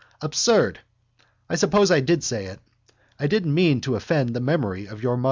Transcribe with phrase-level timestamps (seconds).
[0.19, 0.79] Absurd!
[1.47, 2.59] I suppose I did say it.
[3.19, 5.19] I didn't mean to offend the memory of your mother.